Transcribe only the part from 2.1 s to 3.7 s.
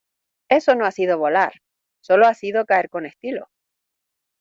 ha sido caer con estilo!